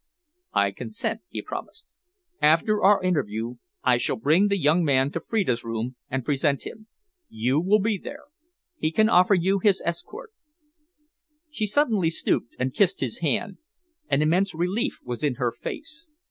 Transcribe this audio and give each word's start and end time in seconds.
"I 0.55 0.71
consent," 0.71 1.21
he 1.29 1.43
promised. 1.43 1.85
"After 2.41 2.81
our 2.81 3.03
interview, 3.03 3.57
I 3.83 3.97
shall 3.97 4.15
bring 4.15 4.47
the 4.47 4.57
young 4.57 4.83
man 4.83 5.11
to 5.11 5.19
Freda's 5.19 5.63
room 5.63 5.95
and 6.09 6.25
present 6.25 6.65
him. 6.65 6.87
You 7.29 7.59
will 7.61 7.77
be 7.77 7.99
there. 7.99 8.23
He 8.79 8.89
can 8.91 9.09
offer 9.09 9.35
you 9.35 9.59
his 9.59 9.79
escort." 9.85 10.31
She 11.51 11.67
suddenly 11.67 12.09
stooped 12.09 12.55
and 12.57 12.73
kissed 12.73 12.99
his 12.99 13.19
hand. 13.19 13.59
An 14.09 14.23
immense 14.23 14.55
relief 14.55 14.97
was 15.05 15.23
in 15.23 15.35
her 15.35 15.51
face. 15.51 16.07